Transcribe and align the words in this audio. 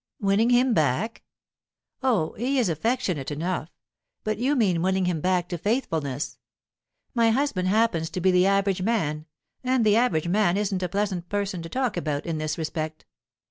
"Winning 0.19 0.49
him 0.49 0.73
back? 0.73 1.21
Oh, 2.01 2.33
he 2.33 2.57
is 2.57 2.69
affectionate 2.69 3.29
enough. 3.29 3.69
But 4.23 4.39
you 4.39 4.55
mean 4.55 4.81
winning 4.81 5.05
him 5.05 5.21
back 5.21 5.47
to 5.49 5.59
faithfulness. 5.59 6.39
My 7.13 7.29
husband 7.29 7.67
happens 7.67 8.09
to 8.09 8.19
be 8.19 8.31
the 8.31 8.47
average 8.47 8.81
man, 8.81 9.27
and 9.63 9.85
the 9.85 9.95
average 9.97 10.27
man 10.27 10.57
isn't 10.57 10.81
a 10.81 10.89
pleasant 10.89 11.29
person 11.29 11.61
to 11.61 11.69
talk 11.69 11.97
about, 11.97 12.25
in 12.25 12.39
this 12.39 12.57
respect." 12.57 13.05